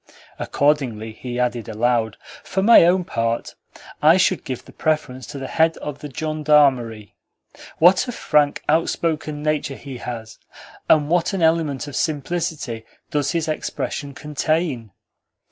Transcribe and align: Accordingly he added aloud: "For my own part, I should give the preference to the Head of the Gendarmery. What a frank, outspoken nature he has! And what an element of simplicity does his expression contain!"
Accordingly 0.39 1.11
he 1.11 1.39
added 1.39 1.69
aloud: 1.69 2.17
"For 2.43 2.63
my 2.63 2.85
own 2.85 3.03
part, 3.03 3.53
I 4.01 4.17
should 4.17 4.43
give 4.43 4.65
the 4.65 4.71
preference 4.71 5.27
to 5.27 5.37
the 5.37 5.45
Head 5.45 5.77
of 5.77 5.99
the 5.99 6.09
Gendarmery. 6.09 7.13
What 7.77 8.07
a 8.07 8.11
frank, 8.11 8.63
outspoken 8.67 9.43
nature 9.43 9.75
he 9.75 9.97
has! 9.97 10.39
And 10.89 11.07
what 11.07 11.33
an 11.33 11.43
element 11.43 11.87
of 11.87 11.95
simplicity 11.95 12.83
does 13.11 13.33
his 13.33 13.47
expression 13.47 14.15
contain!" 14.15 14.89